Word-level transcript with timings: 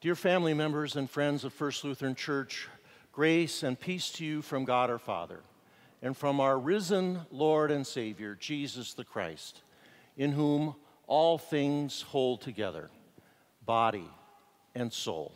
Dear 0.00 0.14
family 0.14 0.54
members 0.54 0.96
and 0.96 1.10
friends 1.10 1.44
of 1.44 1.52
First 1.52 1.84
Lutheran 1.84 2.14
Church, 2.14 2.68
grace 3.12 3.62
and 3.62 3.78
peace 3.78 4.10
to 4.12 4.24
you 4.24 4.40
from 4.40 4.64
God 4.64 4.88
our 4.88 4.98
Father 4.98 5.40
and 6.00 6.16
from 6.16 6.40
our 6.40 6.58
risen 6.58 7.20
Lord 7.30 7.70
and 7.70 7.86
Savior, 7.86 8.34
Jesus 8.34 8.94
the 8.94 9.04
Christ, 9.04 9.60
in 10.16 10.32
whom 10.32 10.74
all 11.06 11.36
things 11.36 12.00
hold 12.00 12.40
together, 12.40 12.88
body 13.66 14.08
and 14.74 14.90
soul. 14.90 15.34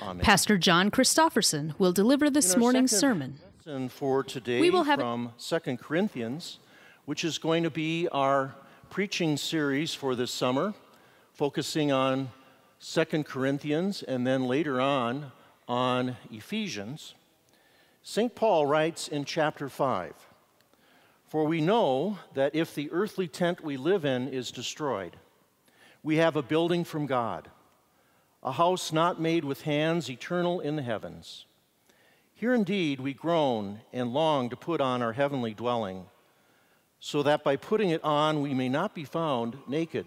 Amen. 0.00 0.24
Pastor 0.24 0.56
John 0.56 0.90
Christofferson 0.90 1.78
will 1.78 1.92
deliver 1.92 2.30
this 2.30 2.56
morning's 2.56 2.96
sermon. 2.96 3.38
Lesson 3.66 3.90
for 3.90 4.24
today 4.24 4.62
we 4.62 4.70
will 4.70 4.84
have 4.84 4.98
from 4.98 5.34
Second 5.36 5.78
Corinthians, 5.78 6.58
which 7.04 7.22
is 7.22 7.36
going 7.36 7.64
to 7.64 7.70
be 7.70 8.08
our 8.12 8.54
preaching 8.88 9.36
series 9.36 9.92
for 9.92 10.14
this 10.14 10.30
summer, 10.30 10.72
focusing 11.34 11.92
on 11.92 12.30
Second 12.78 13.26
Corinthians 13.26 14.02
and 14.02 14.26
then 14.26 14.46
later 14.46 14.80
on 14.80 15.32
on 15.66 16.16
Ephesians. 16.30 17.14
St. 18.02 18.34
Paul 18.34 18.66
writes 18.66 19.08
in 19.08 19.24
chapter 19.24 19.68
5 19.68 20.14
For 21.26 21.44
we 21.44 21.60
know 21.60 22.18
that 22.34 22.54
if 22.54 22.74
the 22.74 22.90
earthly 22.90 23.28
tent 23.28 23.62
we 23.62 23.76
live 23.76 24.04
in 24.04 24.28
is 24.28 24.50
destroyed, 24.50 25.16
we 26.02 26.16
have 26.16 26.36
a 26.36 26.42
building 26.42 26.84
from 26.84 27.06
God 27.06 27.50
a 28.42 28.52
house 28.52 28.92
not 28.92 29.20
made 29.20 29.44
with 29.44 29.62
hands, 29.62 30.08
eternal 30.08 30.60
in 30.60 30.76
the 30.76 30.82
heavens. 30.82 31.44
Here 32.34 32.54
indeed 32.54 33.00
we 33.00 33.12
groan 33.12 33.80
and 33.92 34.12
long 34.12 34.48
to 34.50 34.56
put 34.56 34.80
on 34.80 35.02
our 35.02 35.12
heavenly 35.12 35.54
dwelling, 35.54 36.06
so 37.00 37.24
that 37.24 37.42
by 37.42 37.56
putting 37.56 37.90
it 37.90 38.02
on 38.04 38.40
we 38.40 38.54
may 38.54 38.68
not 38.68 38.94
be 38.94 39.04
found 39.04 39.58
naked. 39.66 40.06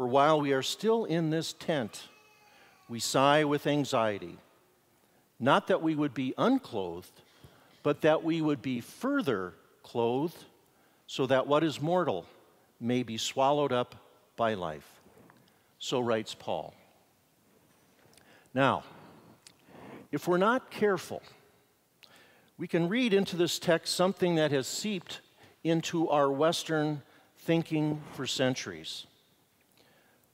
For 0.00 0.06
while 0.06 0.40
we 0.40 0.54
are 0.54 0.62
still 0.62 1.04
in 1.04 1.28
this 1.28 1.52
tent, 1.52 2.08
we 2.88 3.00
sigh 3.00 3.44
with 3.44 3.66
anxiety, 3.66 4.38
not 5.38 5.66
that 5.66 5.82
we 5.82 5.94
would 5.94 6.14
be 6.14 6.32
unclothed, 6.38 7.20
but 7.82 8.00
that 8.00 8.24
we 8.24 8.40
would 8.40 8.62
be 8.62 8.80
further 8.80 9.52
clothed, 9.82 10.42
so 11.06 11.26
that 11.26 11.46
what 11.46 11.62
is 11.62 11.82
mortal 11.82 12.24
may 12.80 13.02
be 13.02 13.18
swallowed 13.18 13.72
up 13.72 13.94
by 14.36 14.54
life. 14.54 14.90
So 15.78 16.00
writes 16.00 16.34
Paul. 16.34 16.72
Now, 18.54 18.84
if 20.10 20.26
we're 20.26 20.38
not 20.38 20.70
careful, 20.70 21.20
we 22.56 22.66
can 22.66 22.88
read 22.88 23.12
into 23.12 23.36
this 23.36 23.58
text 23.58 23.94
something 23.96 24.36
that 24.36 24.50
has 24.50 24.66
seeped 24.66 25.20
into 25.62 26.08
our 26.08 26.32
Western 26.32 27.02
thinking 27.36 28.00
for 28.14 28.26
centuries. 28.26 29.04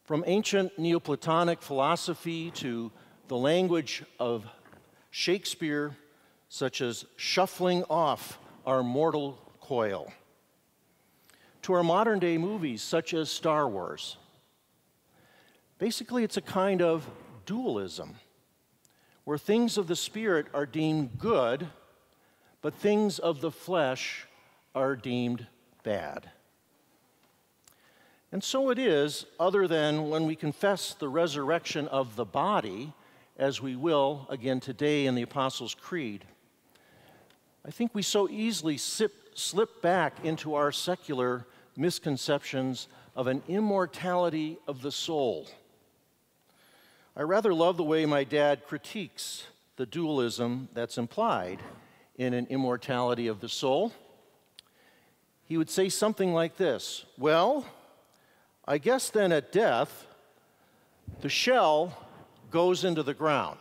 From 0.06 0.22
ancient 0.28 0.78
Neoplatonic 0.78 1.60
philosophy 1.60 2.52
to 2.52 2.92
the 3.26 3.36
language 3.36 4.04
of 4.20 4.46
Shakespeare, 5.10 5.96
such 6.48 6.80
as 6.80 7.04
shuffling 7.16 7.82
off 7.90 8.38
our 8.64 8.84
mortal 8.84 9.36
coil, 9.60 10.12
to 11.62 11.72
our 11.72 11.82
modern 11.82 12.20
day 12.20 12.38
movies, 12.38 12.82
such 12.82 13.14
as 13.14 13.28
Star 13.28 13.68
Wars. 13.68 14.16
Basically, 15.78 16.22
it's 16.22 16.36
a 16.36 16.40
kind 16.42 16.80
of 16.80 17.10
dualism, 17.44 18.14
where 19.24 19.38
things 19.38 19.76
of 19.76 19.88
the 19.88 19.96
Spirit 19.96 20.46
are 20.54 20.66
deemed 20.66 21.18
good, 21.18 21.66
but 22.62 22.74
things 22.74 23.18
of 23.18 23.40
the 23.40 23.50
flesh 23.50 24.28
are 24.72 24.94
deemed 24.94 25.48
bad. 25.82 26.30
And 28.32 28.42
so 28.42 28.70
it 28.70 28.78
is, 28.78 29.26
other 29.38 29.68
than 29.68 30.10
when 30.10 30.26
we 30.26 30.36
confess 30.36 30.94
the 30.94 31.08
resurrection 31.08 31.88
of 31.88 32.16
the 32.16 32.24
body, 32.24 32.92
as 33.38 33.60
we 33.62 33.76
will 33.76 34.26
again 34.30 34.60
today 34.60 35.06
in 35.06 35.14
the 35.14 35.22
Apostles' 35.22 35.74
Creed. 35.74 36.24
I 37.66 37.70
think 37.70 37.94
we 37.94 38.02
so 38.02 38.28
easily 38.28 38.78
sip, 38.78 39.12
slip 39.34 39.82
back 39.82 40.24
into 40.24 40.54
our 40.54 40.72
secular 40.72 41.46
misconceptions 41.76 42.88
of 43.14 43.26
an 43.26 43.42
immortality 43.48 44.58
of 44.66 44.82
the 44.82 44.92
soul 44.92 45.46
I 47.18 47.22
rather 47.22 47.54
love 47.54 47.78
the 47.78 47.82
way 47.82 48.04
my 48.04 48.24
dad 48.24 48.66
critiques 48.66 49.44
the 49.76 49.86
dualism 49.86 50.68
that's 50.74 50.98
implied 50.98 51.60
in 52.16 52.34
an 52.34 52.46
immortality 52.50 53.26
of 53.26 53.40
the 53.40 53.48
soul. 53.48 53.94
He 55.44 55.56
would 55.56 55.70
say 55.70 55.88
something 55.88 56.34
like 56.34 56.58
this 56.58 57.06
Well, 57.16 57.64
I 58.68 58.78
guess 58.78 59.10
then 59.10 59.30
at 59.30 59.52
death, 59.52 60.06
the 61.20 61.28
shell 61.28 61.96
goes 62.50 62.84
into 62.84 63.02
the 63.04 63.14
ground, 63.14 63.58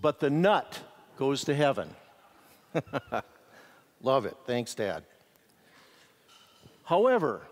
but 0.00 0.20
the 0.20 0.30
nut 0.30 0.78
goes 1.16 1.44
to 1.44 1.54
heaven. 1.54 1.90
Love 4.02 4.26
it. 4.26 4.36
Thanks, 4.46 4.74
Dad. 4.74 5.02
However, 6.84 7.42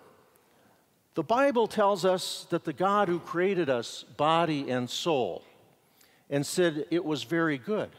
the 1.15 1.25
Bible 1.25 1.67
tells 1.67 2.05
us 2.05 2.47
that 2.51 2.65
the 2.65 2.73
God 2.73 3.09
who 3.09 3.19
created 3.19 3.69
us, 3.69 4.05
body 4.17 4.71
and 4.71 4.89
soul, 4.89 5.43
and 6.31 6.47
said 6.47 6.87
it 6.91 7.05
was 7.05 7.25
very 7.25 7.59
good, 7.59 7.91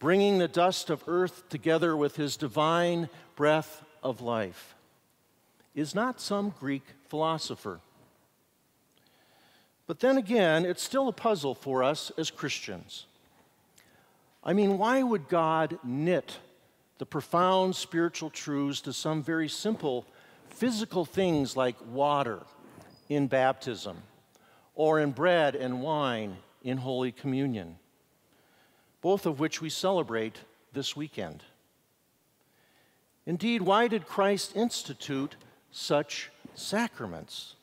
bringing 0.00 0.38
the 0.38 0.48
dust 0.48 0.90
of 0.90 1.04
earth 1.06 1.48
together 1.48 1.96
with 1.96 2.16
his 2.16 2.36
divine 2.36 3.08
breath 3.36 3.84
of 4.02 4.20
life, 4.20 4.74
is 5.76 5.94
not 5.94 6.20
some 6.20 6.52
Greek 6.58 6.84
philosopher. 7.08 7.80
But 9.86 10.00
then 10.00 10.16
again, 10.16 10.64
it's 10.64 10.82
still 10.82 11.08
a 11.08 11.12
puzzle 11.12 11.54
for 11.54 11.84
us 11.84 12.10
as 12.18 12.30
Christians. 12.30 13.06
I 14.42 14.52
mean, 14.52 14.78
why 14.78 15.02
would 15.02 15.28
God 15.28 15.78
knit 15.84 16.38
the 16.98 17.06
profound 17.06 17.76
spiritual 17.76 18.30
truths 18.30 18.80
to 18.82 18.92
some 18.92 19.22
very 19.22 19.48
simple 19.48 20.06
physical 20.48 21.04
things 21.04 21.56
like 21.56 21.76
water 21.92 22.40
in 23.08 23.26
baptism 23.26 23.98
or 24.74 25.00
in 25.00 25.12
bread 25.12 25.54
and 25.54 25.82
wine 25.82 26.36
in 26.62 26.78
Holy 26.78 27.12
Communion, 27.12 27.76
both 29.02 29.26
of 29.26 29.38
which 29.38 29.60
we 29.60 29.70
celebrate 29.70 30.40
this 30.72 30.96
weekend. 30.96 31.42
Indeed, 33.26 33.62
why 33.62 33.88
did 33.88 34.06
Christ 34.06 34.56
institute 34.56 35.36
such 35.70 36.30
sacraments 36.56 37.54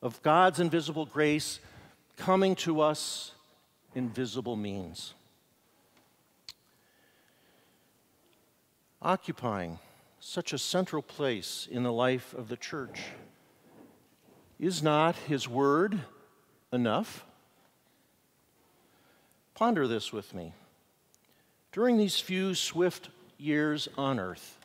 of 0.00 0.22
God's 0.22 0.60
invisible 0.60 1.06
grace 1.06 1.60
coming 2.16 2.54
to 2.56 2.80
us 2.80 3.32
in 3.94 4.08
visible 4.08 4.56
means? 4.56 5.14
Occupying 9.00 9.78
such 10.20 10.52
a 10.52 10.58
central 10.58 11.02
place 11.02 11.66
in 11.70 11.82
the 11.82 11.92
life 11.92 12.32
of 12.34 12.48
the 12.48 12.56
church. 12.56 13.00
Is 14.60 14.82
not 14.82 15.16
his 15.16 15.48
word 15.48 16.00
enough? 16.72 17.24
Ponder 19.54 19.88
this 19.88 20.12
with 20.12 20.32
me. 20.32 20.54
During 21.72 21.96
these 21.96 22.20
few 22.20 22.54
swift 22.54 23.08
years 23.38 23.88
on 23.98 24.20
earth, 24.20 24.58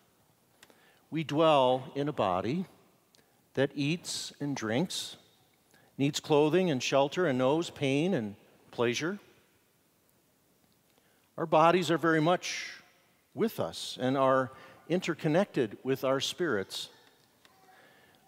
we 1.10 1.24
dwell 1.24 1.92
in 1.96 2.08
a 2.08 2.14
body 2.14 2.66
that 3.58 3.72
eats 3.74 4.32
and 4.40 4.56
drinks, 4.56 5.18
needs 5.98 6.20
clothing 6.20 6.70
and 6.70 6.82
shelter, 6.82 7.26
and 7.26 7.40
knows 7.40 7.72
pain 7.72 8.14
and 8.14 8.36
pleasure. 8.70 9.18
Our 11.40 11.48
bodies 11.48 11.90
are 11.90 11.98
very 11.98 12.22
much 12.22 12.72
with 13.34 13.60
us 13.60 13.98
and 14.00 14.16
are 14.16 14.52
interconnected 14.90 15.76
with 15.84 16.04
our 16.04 16.20
spirits. 16.20 16.90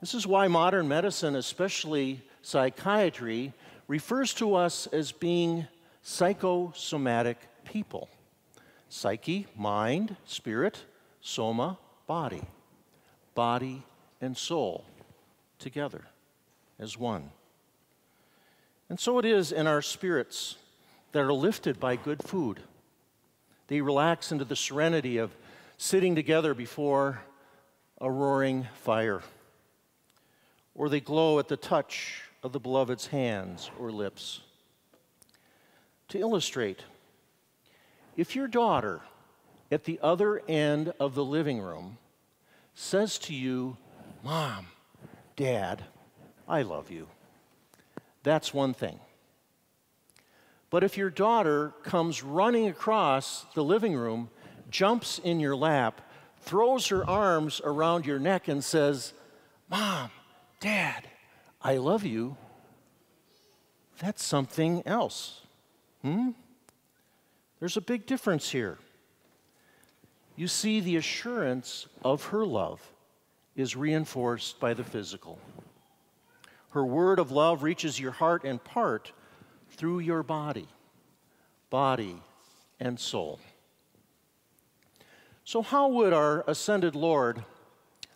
This 0.02 0.16
is 0.16 0.26
why 0.26 0.48
modern 0.48 0.88
medicine, 0.88 1.36
especially 1.36 2.24
psychiatry, 2.42 3.54
refers 3.88 4.34
to 4.36 4.56
us 4.56 4.88
as 4.88 5.12
being 5.12 5.68
psychosomatic 6.02 7.38
people. 7.66 8.10
Psyche, 8.90 9.46
mind, 9.56 10.16
spirit, 10.26 10.86
soma, 11.22 11.78
body. 12.08 12.42
Body 13.36 13.84
and 14.22 14.36
soul 14.36 14.86
together 15.60 16.06
as 16.80 16.98
one. 16.98 17.32
And 18.90 19.00
so 19.00 19.20
it 19.20 19.26
is 19.26 19.52
in 19.52 19.68
our 19.68 19.82
spirits 19.82 20.56
that 21.12 21.22
are 21.22 21.34
lifted 21.34 21.80
by 21.80 21.96
good 21.96 22.24
food. 22.24 22.62
They 23.68 23.82
relax 23.82 24.32
into 24.32 24.46
the 24.46 24.56
serenity 24.56 25.18
of 25.18 25.36
sitting 25.78 26.16
together 26.16 26.54
before 26.54 27.22
a 28.02 28.10
roaring 28.10 28.68
fire, 28.82 29.22
or 30.74 30.90
they 30.90 31.00
glow 31.00 31.38
at 31.38 31.48
the 31.48 31.58
touch 31.58 32.24
of 32.42 32.52
the 32.52 32.60
beloved's 32.60 33.08
hands 33.08 33.70
or 33.80 33.92
lips. 33.92 34.42
To 36.10 36.20
illustrate, 36.20 36.84
if 38.18 38.36
your 38.36 38.48
daughter 38.48 39.02
at 39.72 39.84
the 39.84 40.00
other 40.02 40.42
end 40.48 40.94
of 41.00 41.14
the 41.14 41.24
living 41.24 41.60
room 41.60 41.98
says 42.74 43.20
to 43.20 43.36
you, 43.36 43.78
Mom, 44.24 44.68
Dad, 45.40 45.86
I 46.50 46.64
love 46.64 46.92
you, 46.92 47.08
that's 48.24 48.54
one 48.54 48.74
thing. 48.74 49.00
But 50.70 50.84
if 50.84 50.98
your 50.98 51.10
daughter 51.10 51.74
comes 51.82 52.22
running 52.22 52.68
across 52.68 53.46
the 53.56 53.64
living 53.64 53.96
room, 53.96 54.32
jumps 54.70 55.18
in 55.18 55.40
your 55.40 55.56
lap, 55.56 56.02
throws 56.42 56.88
her 56.88 57.10
arms 57.10 57.62
around 57.64 58.06
your 58.06 58.20
neck, 58.20 58.50
and 58.50 58.62
says, 58.62 59.14
Mom, 59.70 60.12
Dad, 60.60 61.08
I 61.62 61.78
love 61.78 62.04
you, 62.04 62.36
that's 63.98 64.26
something 64.26 64.84
else. 64.86 65.44
Hmm? 66.02 66.32
There's 67.62 67.78
a 67.78 67.82
big 67.82 68.06
difference 68.06 68.52
here. 68.52 68.78
You 70.36 70.50
see, 70.50 70.82
the 70.82 70.98
assurance 70.98 71.88
of 72.04 72.26
her 72.26 72.46
love 72.46 72.92
is 73.60 73.76
reinforced 73.76 74.60
by 74.60 74.74
the 74.74 74.84
physical. 74.84 75.38
Her 76.70 76.86
word 76.86 77.20
of 77.20 77.32
love 77.32 77.62
reaches 77.64 78.00
your 78.00 78.12
heart 78.12 78.44
and 78.44 78.64
part 78.64 79.12
through 79.72 80.00
your 80.00 80.24
body, 80.24 80.68
body 81.70 82.22
and 82.80 83.00
soul. 83.00 83.40
So, 85.44 85.62
how 85.62 85.88
would 85.90 86.14
our 86.14 86.44
ascended 86.48 86.96
Lord, 86.96 87.44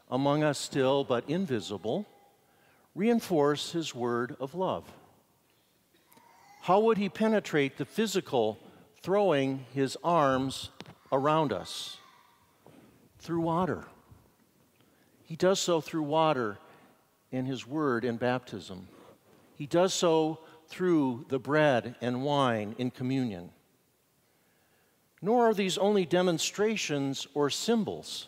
among 0.10 0.44
us 0.44 0.60
still 0.60 1.04
but 1.04 1.28
invisible, 1.28 2.06
reinforce 2.96 3.72
his 3.72 3.94
word 3.94 4.36
of 4.40 4.54
love? 4.54 4.86
How 6.62 6.80
would 6.80 6.98
he 6.98 7.10
penetrate 7.10 7.78
the 7.78 7.86
physical, 7.86 8.60
throwing 9.02 9.66
his 9.74 9.98
arms 10.04 10.70
around 11.12 11.52
us? 11.52 11.98
Through 13.20 13.42
water. 13.42 13.86
He 15.26 15.36
does 15.36 15.60
so 15.60 15.82
through 15.82 16.04
water 16.04 16.58
in 17.32 17.46
his 17.46 17.66
word 17.68 18.06
in 18.06 18.18
baptism. 18.18 18.88
He 19.56 19.66
does 19.66 19.94
so 19.94 20.40
through 20.68 21.26
the 21.30 21.40
bread 21.40 21.96
and 22.02 22.24
wine 22.24 22.76
in 22.78 22.92
communion. 22.92 23.50
Nor 25.22 25.50
are 25.50 25.54
these 25.54 25.78
only 25.78 26.06
demonstrations 26.06 27.28
or 27.34 27.50
symbols. 27.50 28.28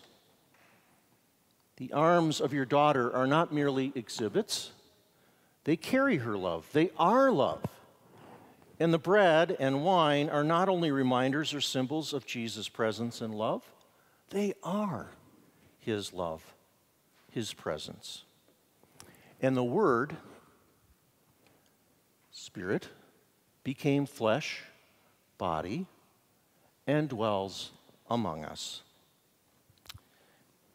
The 1.76 1.92
arms 1.92 2.40
of 2.40 2.52
your 2.52 2.64
daughter 2.64 3.14
are 3.14 3.26
not 3.26 3.52
merely 3.52 3.92
exhibits, 3.94 4.70
they 5.64 5.76
carry 5.76 6.18
her 6.18 6.38
love, 6.38 6.66
they 6.72 6.90
are 6.96 7.30
love. 7.30 7.62
And 8.78 8.92
the 8.92 8.98
bread 8.98 9.56
and 9.58 9.84
wine 9.84 10.28
are 10.28 10.44
not 10.44 10.68
only 10.68 10.90
reminders 10.90 11.52
or 11.52 11.60
symbols 11.60 12.12
of 12.12 12.26
Jesus' 12.26 12.68
presence 12.68 13.20
and 13.20 13.34
love, 13.34 13.62
they 14.30 14.54
are 14.62 15.08
his 15.80 16.12
love, 16.12 16.42
his 17.36 17.52
presence. 17.52 18.24
And 19.42 19.54
the 19.54 19.62
Word, 19.62 20.16
Spirit, 22.30 22.88
became 23.62 24.06
flesh, 24.06 24.62
body, 25.36 25.84
and 26.86 27.10
dwells 27.10 27.72
among 28.08 28.46
us. 28.46 28.80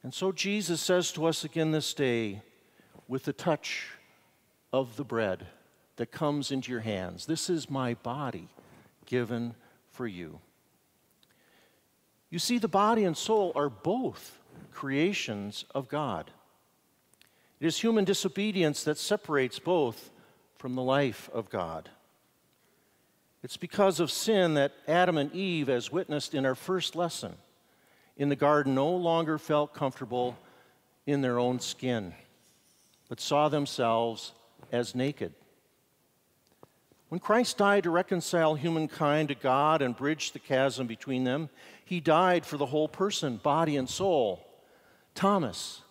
And 0.04 0.13
so 0.13 0.31
Jesus 0.31 0.80
says 0.80 1.12
to 1.13 1.25
us 1.25 1.44
again 1.44 1.72
this 1.72 1.96
day, 1.96 2.44
with 3.08 3.24
the 3.24 3.34
touch 3.34 3.88
of 4.72 4.98
the 4.98 5.04
bread 5.04 5.48
that 5.96 6.12
comes 6.12 6.52
into 6.52 6.72
your 6.72 6.81
hands. 6.81 7.25
This 7.25 7.50
is 7.50 7.72
my 7.72 7.96
body 7.96 8.50
given 9.08 9.56
for 9.90 10.06
you. 10.06 10.40
You 12.30 12.38
see, 12.38 12.60
the 12.60 12.68
body 12.68 13.04
and 13.04 13.18
soul 13.18 13.52
are 13.56 13.68
both 13.68 14.38
creations 14.72 15.66
of 15.74 15.88
God. 15.88 16.30
It 17.62 17.68
is 17.68 17.80
human 17.80 18.06
disobedience 18.06 18.84
that 18.86 18.98
separates 18.98 19.60
both 19.60 20.10
from 20.58 20.74
the 20.74 20.81
life 20.81 21.30
of 21.31 21.52
God. 21.52 21.90
It's 23.44 23.56
because 23.56 24.00
of 24.00 24.10
sin 24.10 24.56
that 24.56 24.72
Adam 24.88 25.16
and 25.16 25.31
Eve, 25.31 25.69
as 25.69 25.92
witnessed 25.92 26.34
in 26.34 26.44
our 26.44 26.56
first 26.56 26.96
lesson, 26.96 27.36
in 28.18 28.30
the 28.30 28.36
garden 28.36 28.74
no 28.74 28.90
longer 28.90 29.38
felt 29.38 29.75
comfortable 29.75 30.36
in 31.06 31.22
their 31.22 31.38
own 31.38 31.60
skin, 31.60 32.13
but 33.10 33.19
saw 33.19 33.48
themselves 33.48 34.31
as 34.72 34.96
naked. 34.96 35.31
When 37.10 37.19
Christ 37.19 37.60
died 37.60 37.84
to 37.84 37.92
reconcile 37.92 38.56
humankind 38.56 39.28
to 39.28 39.36
God 39.36 39.84
and 39.84 39.96
bridge 39.96 40.31
the 40.31 40.40
chasm 40.40 40.88
between 40.88 41.25
them, 41.25 41.50
he 41.86 42.00
died 42.00 42.44
for 42.44 42.58
the 42.58 42.66
whole 42.66 42.88
person, 42.88 43.38
body 43.38 43.78
and 43.78 43.88
soul. 43.88 44.44
Thomas, 45.13 45.81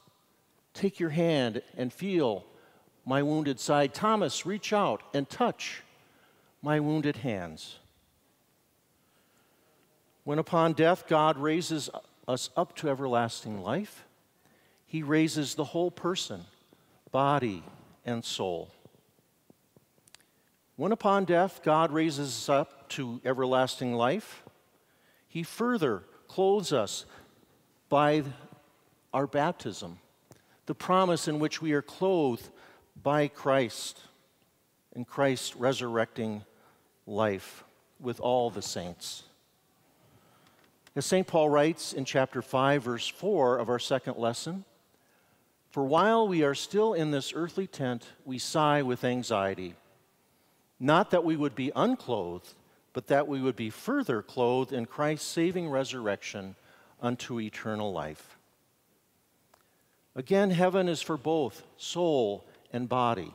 take 0.75 1.01
your 1.01 1.11
hand 1.11 1.63
and 1.77 1.93
feel 1.93 2.45
my 3.05 3.23
wounded 3.23 3.59
side. 3.59 3.95
Thomas, 3.95 4.47
reach 4.47 4.73
out 4.73 5.03
and 5.15 5.29
touch 5.29 5.83
my 6.63 6.81
wounded 6.81 7.17
hands. 7.17 7.79
When 10.25 10.39
upon 10.39 10.75
death 10.75 11.07
God 11.09 11.39
raises 11.39 11.91
us 12.29 12.51
up 12.57 12.77
to 12.77 12.89
everlasting 12.89 13.61
life, 13.61 14.05
he 14.87 15.03
raises 15.03 15.55
the 15.55 15.65
whole 15.65 15.91
person, 15.91 16.45
body 17.11 17.63
and 18.05 18.25
soul. 18.25 18.71
When 20.77 20.93
upon 20.93 21.25
death 21.25 21.61
God 21.63 21.93
raises 21.93 22.29
us 22.29 22.49
up 22.49 22.89
to 22.91 23.21
everlasting 23.25 23.95
life, 23.95 24.43
he 25.29 25.43
further 25.43 26.05
clothes 26.27 26.73
us 26.73 27.05
by 27.89 28.23
our 29.13 29.27
baptism, 29.27 29.99
the 30.71 30.75
promise 30.75 31.27
in 31.27 31.41
which 31.41 31.61
we 31.61 31.73
are 31.73 31.83
clothed 31.83 32.49
by 33.03 33.27
Christ 33.27 33.99
in 34.95 35.05
Christ's 35.05 35.57
resurrecting 35.57 36.45
life 37.09 37.65
with 37.99 38.21
all 38.21 38.51
the 38.51 38.63
saints. 38.63 39.25
As 40.95 41.05
St. 41.05 41.27
Paul 41.27 41.49
writes 41.49 41.93
in 41.93 42.05
chapter 42.05 42.41
5, 42.41 42.85
verse 42.85 43.09
4 43.09 43.59
of 43.59 43.69
our 43.69 43.81
second 43.81 44.17
lesson, 44.17 44.65
for 45.73 45.83
while 45.83 46.29
we 46.29 46.45
are 46.45 46.55
still 46.55 46.95
in 46.95 47.11
this 47.11 47.33
earthly 47.35 47.67
tent, 47.67 48.07
we 48.25 48.39
sigh 48.39 48.81
with 48.83 49.03
anxiety 49.03 49.75
not 50.79 51.11
that 51.11 51.25
we 51.25 51.35
would 51.35 51.57
be 51.57 51.73
unclothed, 51.75 52.55
but 52.93 53.09
that 53.09 53.27
we 53.27 53.41
would 53.41 53.57
be 53.57 53.71
further 53.71 54.23
clothed 54.23 54.73
in 54.73 54.87
Christ's 54.87 55.27
saving 55.27 55.69
resurrection 55.69 56.55
unto 57.03 57.41
eternal 57.41 57.93
life. 57.93 58.37
Again, 60.17 60.51
heaven 60.51 60.89
is 60.89 61.01
for 61.01 61.17
both 61.17 61.63
soul 61.77 62.45
and 62.73 62.89
body, 62.89 63.33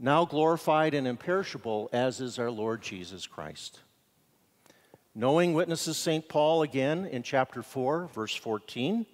now 0.00 0.24
glorified 0.24 0.94
and 0.94 1.06
imperishable, 1.06 1.90
as 1.92 2.20
is 2.20 2.38
our 2.38 2.50
Lord 2.50 2.82
Jesus 2.82 3.26
Christ. 3.26 3.80
Knowing 5.14 5.54
witnesses 5.54 5.96
St. 5.96 6.28
Paul 6.28 6.62
again 6.62 7.06
in 7.06 7.22
chapter 7.22 7.62
4, 7.62 8.08
verse 8.14 8.34
14, 8.34 9.06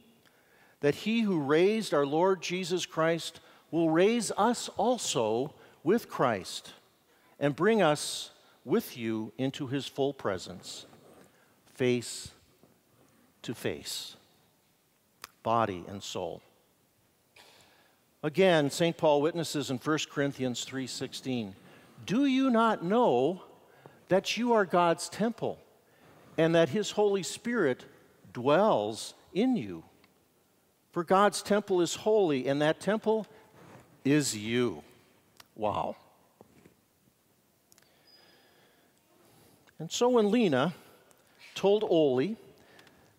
that 0.81 0.95
he 0.97 1.21
who 1.21 1.40
raised 1.40 1.95
our 1.95 2.07
Lord 2.07 2.42
Jesus 2.42 2.87
Christ 2.87 3.40
will 3.71 3.90
raise 3.90 4.33
us 4.37 4.69
also 4.76 5.54
with 5.85 6.09
Christ 6.09 6.73
and 7.38 7.57
bring 7.57 7.83
us 7.83 8.31
with 8.64 8.97
you 8.97 9.33
into 9.38 9.66
his 9.66 9.87
full 9.87 10.12
presence, 10.12 10.87
face 11.75 12.31
to 13.42 13.54
face, 13.54 14.16
body 15.42 15.85
and 15.88 16.02
soul. 16.02 16.40
Again, 18.23 18.71
St. 18.71 18.97
Paul 18.97 19.21
witnesses 19.21 19.69
in 19.71 19.79
1 19.79 20.09
Corinthians 20.11 20.64
3:16, 20.64 21.57
"Do 22.05 22.25
you 22.25 22.50
not 22.50 22.85
know 22.85 23.43
that 24.09 24.37
you 24.37 24.52
are 24.52 24.64
God's 24.64 25.09
temple 25.09 25.59
and 26.38 26.55
that 26.55 26.69
his 26.69 26.93
Holy 26.93 27.25
Spirit 27.25 27.85
dwells 28.33 29.14
in 29.33 29.57
you? 29.57 29.85
For 30.93 31.02
God's 31.02 31.43
temple 31.43 31.81
is 31.81 31.97
holy 31.97 32.47
and 32.47 32.62
that 32.62 32.81
temple 32.81 33.26
is 34.05 34.37
you." 34.37 34.85
Wow. 35.57 35.97
And 39.81 39.91
so 39.91 40.09
when 40.09 40.31
Lena 40.31 40.75
told 41.57 41.83
Ole 41.83 42.37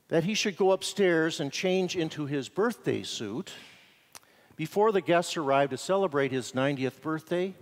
that 0.08 0.24
he 0.24 0.34
should 0.34 0.56
go 0.56 0.72
upstairs 0.72 1.42
and 1.42 1.52
change 1.52 1.98
into 1.98 2.26
his 2.26 2.48
birthday 2.48 3.04
suit, 3.04 3.52
before 4.56 4.92
the 4.92 5.02
guests 5.02 5.36
arrived 5.38 5.72
to 5.72 5.78
celebrate 5.78 6.32
his 6.32 6.52
90th 6.52 7.02
birthday, 7.02 7.56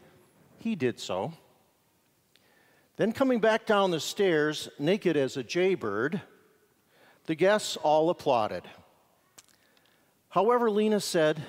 he 0.59 0.75
did 0.75 0.99
so. 0.99 1.33
Then, 2.97 3.13
coming 3.13 3.39
back 3.39 3.65
down 3.65 3.91
the 3.91 3.99
stairs, 3.99 4.69
naked 4.77 5.17
as 5.17 5.37
a 5.37 5.43
jaybird, 5.43 6.21
the 7.25 7.35
guests 7.35 7.77
all 7.77 8.09
applauded. 8.09 8.63
However, 10.29 10.69
Lena 10.69 10.99
said 10.99 11.41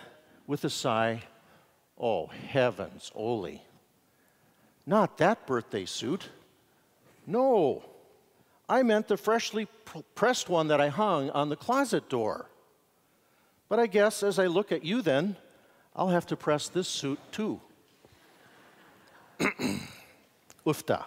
with 0.47 0.65
a 0.65 0.71
sigh, 0.71 1.23
Oh, 1.99 2.27
heavens, 2.27 3.13
Ole, 3.15 3.61
not 4.87 5.19
that 5.19 5.47
birthday 5.47 5.85
suit. 5.85 6.31
No, 7.27 7.85
I 8.69 8.83
meant 8.83 9.09
the 9.09 9.17
freshly 9.17 9.67
pressed 10.15 10.49
one 10.49 10.69
that 10.69 10.81
I 10.81 10.89
hung 10.89 11.31
on 11.31 11.49
the 11.49 11.57
closet 11.57 12.09
door. 12.09 12.49
But 13.73 13.81
I 13.81 13.87
guess 13.87 14.23
as 14.23 14.39
I 14.39 14.49
look 14.49 14.71
at 14.71 14.85
you, 14.85 15.01
then, 15.01 15.35
I'll 15.97 16.11
have 16.11 16.27
to 16.27 16.37
press 16.37 16.69
this 16.69 16.87
suit 16.87 17.19
too. 17.33 17.59
Ufta. 20.67 21.05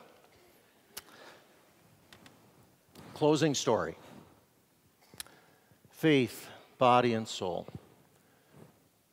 Closing 3.14 3.54
story 3.54 3.96
faith, 5.92 6.50
body, 6.80 7.14
and 7.14 7.28
soul. 7.28 7.68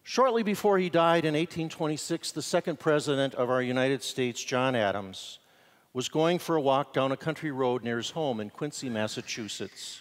Shortly 0.03 0.43
before 0.43 0.79
he 0.79 0.89
died 0.89 1.27
in 1.27 1.35
1826, 1.35 2.33
the 2.33 2.41
second 2.41 2.81
president 2.81 3.35
of 3.35 3.51
our 3.51 3.61
United 3.61 4.03
States, 4.03 4.43
John 4.43 4.75
Adams, 4.75 5.41
was 5.93 6.09
going 6.09 6.39
for 6.39 6.57
a 6.57 6.61
walk 6.63 6.95
down 6.95 7.13
a 7.13 7.19
country 7.19 7.51
road 7.51 7.85
near 7.85 7.99
his 7.99 8.13
home 8.13 8.41
in 8.41 8.49
Quincy, 8.49 8.89
Massachusetts. 8.89 10.01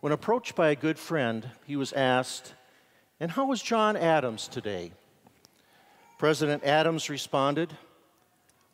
When 0.00 0.12
approached 0.14 0.54
by 0.54 0.70
a 0.70 0.76
good 0.76 0.98
friend, 0.98 1.46
he 1.66 1.76
was 1.76 1.92
asked, 1.92 2.54
And 3.20 3.30
how 3.30 3.52
is 3.52 3.60
John 3.60 3.96
Adams 3.96 4.48
today? 4.48 4.92
President 6.18 6.64
Adams 6.64 7.10
responded, 7.10 7.74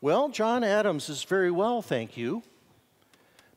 Well, 0.01 0.29
John 0.29 0.63
Adams 0.63 1.09
is 1.09 1.25
very 1.25 1.51
well, 1.51 1.83
thank 1.83 2.17
you. 2.17 2.45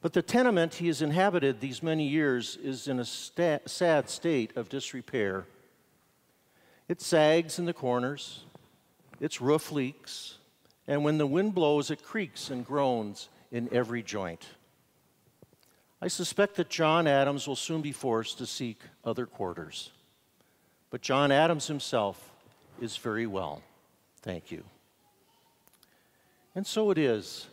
But 0.01 0.13
the 0.13 0.21
tenement 0.23 0.75
he 0.75 0.87
has 0.87 1.01
inhabited 1.01 1.59
these 1.59 1.83
many 1.83 2.07
years 2.07 2.57
is 2.57 2.87
in 2.87 2.99
a 2.99 3.05
sad 3.05 4.09
state 4.09 4.55
of 4.55 4.69
disrepair. 4.69 5.45
It 6.87 7.01
sags 7.01 7.59
in 7.59 7.65
the 7.65 7.73
corners, 7.73 8.45
its 9.19 9.41
roof 9.41 9.71
leaks, 9.71 10.37
and 10.87 11.03
when 11.03 11.19
the 11.19 11.27
wind 11.27 11.53
blows, 11.53 11.91
it 11.91 12.01
creaks 12.01 12.49
and 12.49 12.65
groans 12.65 13.29
in 13.51 13.69
every 13.71 14.01
joint. 14.01 14.47
I 16.01 16.07
suspect 16.07 16.55
that 16.55 16.69
John 16.69 17.07
Adams 17.07 17.47
will 17.47 17.57
soon 17.57 17.81
be 17.81 17.91
forced 17.91 18.37
to 18.37 18.45
seek 18.45 18.79
other 19.03 19.25
quarters. 19.25 19.91
But 20.89 21.01
John 21.01 21.31
Adams 21.31 21.67
himself 21.67 22.31
is 22.81 22.95
very 22.97 23.27
well. 23.27 23.61
Thank 24.21 24.51
you. 24.51 24.63
And 26.55 26.65
so 26.65 26.89
it 26.89 26.97
is 26.97 27.47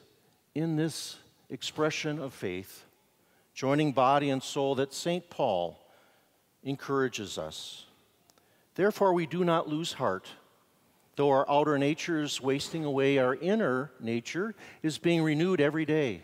in 0.54 0.76
this 0.76 1.16
expression 1.50 2.18
of 2.18 2.32
faith, 2.32 2.84
joining 3.52 3.92
body 3.92 4.30
and 4.30 4.42
soul, 4.42 4.76
that 4.76 4.94
St. 4.94 5.28
Paul 5.28 5.78
encourages 6.62 7.38
us. 7.38 7.84
Therefore, 8.74 9.12
we 9.12 9.26
do 9.26 9.44
not 9.44 9.68
lose 9.68 9.94
heart. 9.94 10.28
Though 11.16 11.30
our 11.30 11.48
outer 11.48 11.78
nature 11.78 12.22
is 12.22 12.40
wasting 12.40 12.84
away, 12.84 13.18
our 13.18 13.34
inner 13.34 13.90
nature 14.00 14.54
is 14.82 14.98
being 14.98 15.22
renewed 15.22 15.60
every 15.60 15.84
day. 15.84 16.22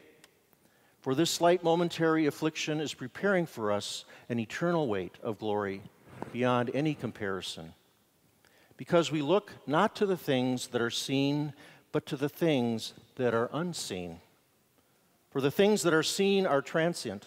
For 1.03 1.17
this 1.17 1.33
slight 1.33 1.65
momentary 1.65 2.27
affliction 2.27 2.81
is 2.81 2.95
preparing 2.95 3.45
for 3.45 3.73
us 3.73 4.05
an 4.29 4.39
eternal 4.39 4.87
weight 4.87 5.17
of 5.21 5.41
glory 5.41 5.83
beyond 6.33 6.71
any 6.73 6.95
comparison. 6.95 7.75
Because 8.77 9.11
we 9.11 9.21
look 9.21 9.53
not 9.67 9.97
to 9.97 10.07
the 10.07 10.17
things 10.17 10.69
that 10.69 10.81
are 10.81 10.91
seen, 10.91 11.55
but 11.91 12.07
to 12.07 12.17
the 12.17 12.29
things 12.29 12.95
that 13.17 13.35
are 13.35 13.51
unseen. 13.53 14.21
For 15.33 15.41
the 15.41 15.51
things 15.51 15.83
that 15.83 15.93
are 15.93 16.05
seen 16.05 16.47
are 16.47 16.63
transient, 16.63 17.27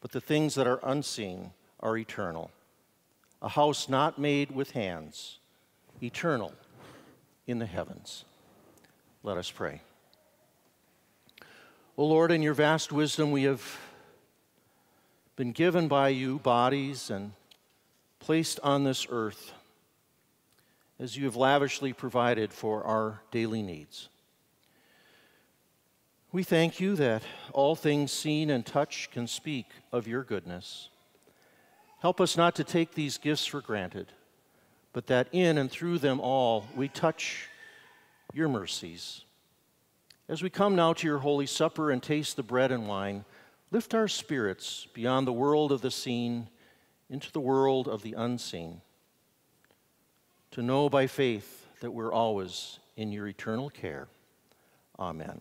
but 0.00 0.12
the 0.12 0.20
things 0.20 0.54
that 0.54 0.66
are 0.66 0.80
unseen 0.82 1.50
are 1.80 1.98
eternal. 1.98 2.50
A 3.42 3.50
house 3.50 3.86
not 3.86 4.18
made 4.18 4.50
with 4.50 4.70
hands, 4.70 5.40
eternal 6.02 6.54
in 7.46 7.58
the 7.58 7.66
heavens. 7.66 8.24
Let 9.22 9.36
us 9.36 9.50
pray. 9.50 9.82
O 11.98 12.06
Lord, 12.06 12.30
in 12.30 12.40
your 12.40 12.54
vast 12.54 12.92
wisdom, 12.92 13.30
we 13.30 13.42
have 13.42 13.78
been 15.36 15.52
given 15.52 15.88
by 15.88 16.08
you 16.10 16.38
bodies 16.38 17.10
and 17.10 17.32
placed 18.20 18.60
on 18.60 18.84
this 18.84 19.06
earth 19.10 19.52
as 20.98 21.16
you 21.16 21.24
have 21.24 21.36
lavishly 21.36 21.92
provided 21.92 22.52
for 22.52 22.84
our 22.84 23.20
daily 23.30 23.60
needs. 23.60 24.08
We 26.32 26.42
thank 26.44 26.78
you 26.78 26.94
that 26.96 27.22
all 27.52 27.74
things 27.74 28.12
seen 28.12 28.50
and 28.50 28.64
touched 28.64 29.10
can 29.10 29.26
speak 29.26 29.66
of 29.90 30.06
your 30.06 30.22
goodness. 30.22 30.90
Help 32.00 32.20
us 32.20 32.36
not 32.36 32.54
to 32.54 32.64
take 32.64 32.94
these 32.94 33.18
gifts 33.18 33.46
for 33.46 33.60
granted, 33.60 34.12
but 34.92 35.08
that 35.08 35.26
in 35.32 35.58
and 35.58 35.70
through 35.70 35.98
them 35.98 36.20
all 36.20 36.66
we 36.76 36.88
touch 36.88 37.48
your 38.32 38.48
mercies. 38.48 39.22
As 40.30 40.44
we 40.44 40.48
come 40.48 40.76
now 40.76 40.92
to 40.92 41.08
your 41.08 41.18
Holy 41.18 41.44
Supper 41.44 41.90
and 41.90 42.00
taste 42.00 42.36
the 42.36 42.44
bread 42.44 42.70
and 42.70 42.86
wine, 42.86 43.24
lift 43.72 43.94
our 43.94 44.06
spirits 44.06 44.86
beyond 44.94 45.26
the 45.26 45.32
world 45.32 45.72
of 45.72 45.80
the 45.80 45.90
seen 45.90 46.48
into 47.10 47.32
the 47.32 47.40
world 47.40 47.88
of 47.88 48.02
the 48.02 48.12
unseen, 48.12 48.80
to 50.52 50.62
know 50.62 50.88
by 50.88 51.08
faith 51.08 51.66
that 51.80 51.90
we're 51.90 52.12
always 52.12 52.78
in 52.96 53.10
your 53.10 53.26
eternal 53.26 53.70
care. 53.70 54.06
Amen. 55.00 55.40